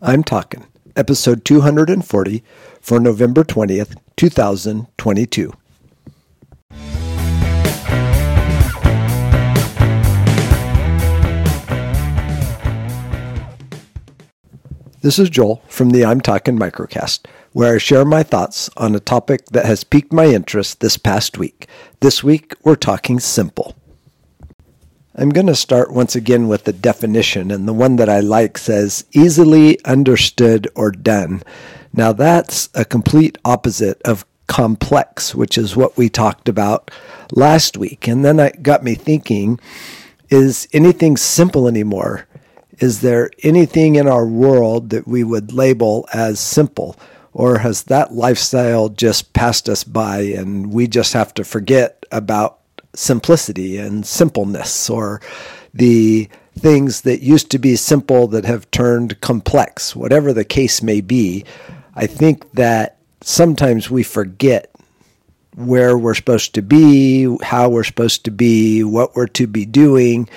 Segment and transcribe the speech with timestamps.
[0.00, 2.44] I'm Talking, episode 240
[2.80, 5.52] for November 20th, 2022.
[15.00, 19.00] This is Joel from the I'm Talking Microcast, where I share my thoughts on a
[19.00, 21.66] topic that has piqued my interest this past week.
[21.98, 23.74] This week, we're talking simple.
[25.20, 28.56] I'm going to start once again with the definition, and the one that I like
[28.56, 31.42] says easily understood or done.
[31.92, 36.92] Now, that's a complete opposite of complex, which is what we talked about
[37.32, 38.06] last week.
[38.06, 39.58] And then it got me thinking
[40.30, 42.28] is anything simple anymore?
[42.78, 46.94] Is there anything in our world that we would label as simple?
[47.32, 52.57] Or has that lifestyle just passed us by and we just have to forget about
[52.98, 55.20] simplicity and simpleness or
[55.72, 61.00] the things that used to be simple that have turned complex, whatever the case may
[61.00, 61.44] be?
[61.94, 64.70] I think that sometimes we forget
[65.54, 70.28] where we're supposed to be, how we're supposed to be, what we're to be doing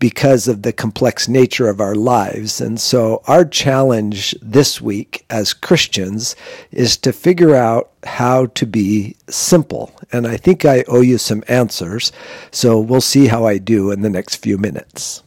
[0.00, 2.60] because of the complex nature of our lives.
[2.60, 6.34] And so, our challenge this week as Christians
[6.72, 9.94] is to figure out how to be simple.
[10.10, 12.10] And I think I owe you some answers.
[12.50, 15.22] So, we'll see how I do in the next few minutes.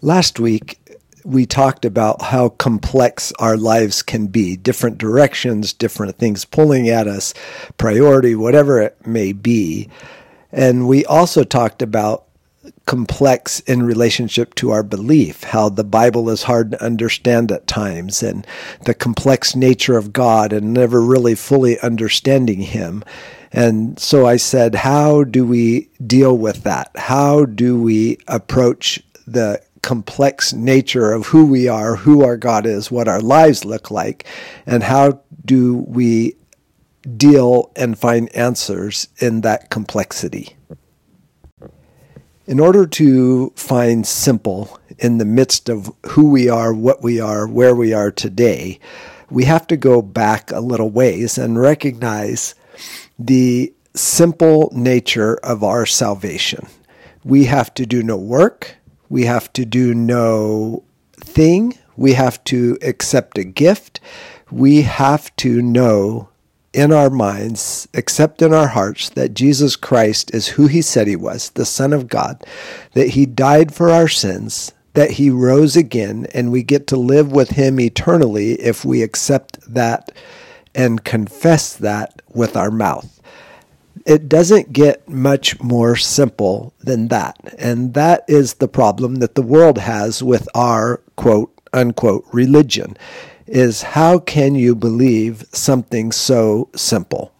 [0.00, 0.80] Last week,
[1.24, 7.06] we talked about how complex our lives can be different directions, different things pulling at
[7.06, 7.34] us,
[7.78, 9.88] priority, whatever it may be.
[10.50, 12.24] And we also talked about
[12.92, 18.22] complex in relationship to our belief, how the Bible is hard to understand at times,
[18.22, 18.46] and
[18.84, 23.02] the complex nature of God, and never really fully understanding Him.
[23.50, 26.90] And so I said, how do we deal with that?
[26.94, 32.90] How do we approach the complex nature of who we are, who our God is,
[32.90, 34.26] what our lives look like,
[34.66, 36.36] and how do we
[37.16, 40.56] deal and find answers in that complexity?
[42.44, 47.46] In order to find simple in the midst of who we are, what we are,
[47.46, 48.80] where we are today,
[49.30, 52.56] we have to go back a little ways and recognize
[53.16, 56.66] the simple nature of our salvation.
[57.22, 58.74] We have to do no work.
[59.08, 60.82] We have to do no
[61.20, 61.78] thing.
[61.96, 64.00] We have to accept a gift.
[64.50, 66.28] We have to know
[66.72, 71.16] in our minds, accept in our hearts that Jesus Christ is who he said he
[71.16, 72.42] was, the Son of God,
[72.94, 77.30] that he died for our sins, that he rose again, and we get to live
[77.32, 80.12] with him eternally if we accept that
[80.74, 83.20] and confess that with our mouth.
[84.06, 87.36] It doesn't get much more simple than that.
[87.58, 92.96] And that is the problem that the world has with our quote unquote religion
[93.52, 97.34] is how can you believe something so simple?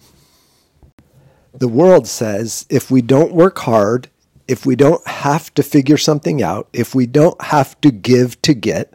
[1.55, 4.11] The world says if we don't work hard,
[4.47, 8.53] if we don't have to figure something out, if we don't have to give to
[8.53, 8.93] get,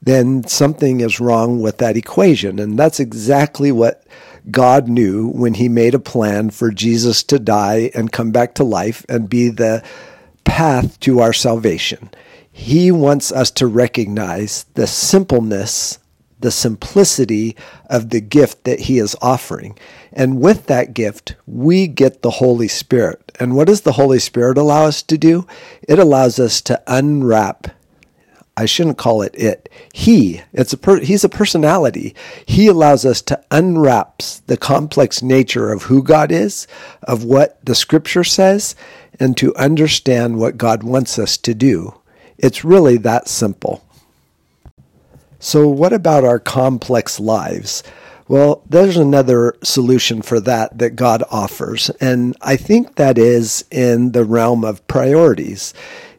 [0.00, 2.60] then something is wrong with that equation.
[2.60, 4.06] And that's exactly what
[4.48, 8.64] God knew when he made a plan for Jesus to die and come back to
[8.64, 9.82] life and be the
[10.44, 12.10] path to our salvation.
[12.52, 15.98] He wants us to recognize the simpleness
[16.42, 19.78] the simplicity of the gift that he is offering.
[20.12, 23.32] And with that gift, we get the Holy Spirit.
[23.40, 25.46] And what does the Holy Spirit allow us to do?
[25.88, 27.68] It allows us to unwrap.
[28.56, 29.70] I shouldn't call it it.
[29.94, 32.14] He, it's a per, he's a personality.
[32.44, 36.66] He allows us to unwrap the complex nature of who God is,
[37.02, 38.76] of what the scripture says,
[39.18, 41.94] and to understand what God wants us to do.
[42.36, 43.82] It's really that simple.
[45.44, 47.82] So, what about our complex lives?
[48.28, 54.12] Well, there's another solution for that that God offers, and I think that is in
[54.12, 55.74] the realm of priorities.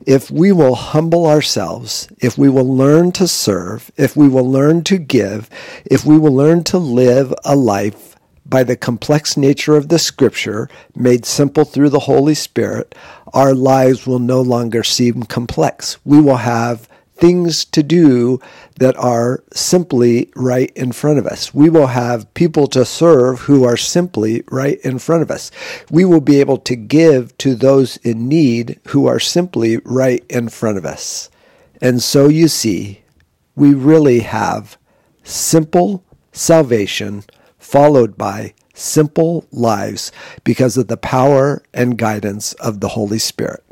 [0.06, 4.84] If we will humble ourselves, if we will learn to serve, if we will learn
[4.84, 5.50] to give,
[5.86, 10.68] if we will learn to live a life by the complex nature of the scripture
[10.98, 12.94] made simple through the Holy Spirit,
[13.34, 15.98] our lives will no longer seem complex.
[16.04, 18.40] We will have things to do
[18.80, 21.54] that are simply right in front of us.
[21.54, 25.52] We will have people to serve who are simply right in front of us.
[25.92, 30.50] We will be able to give to those in need who are simply right in
[30.50, 31.30] front of us.
[31.82, 33.02] And so you see,
[33.56, 34.78] we really have
[35.24, 37.24] simple salvation
[37.60, 40.12] followed by simple lives
[40.44, 43.64] because of the power and guidance of the Holy Spirit.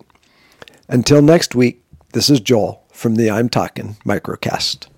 [0.87, 1.83] Until next week,
[2.13, 4.90] this is Joel from the I'm Talking Microcast.